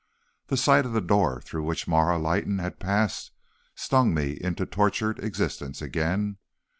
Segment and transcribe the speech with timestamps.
[0.47, 3.29] The sight of the door through which Marah Leighton had passed
[3.75, 6.37] stung me into tortured existence again.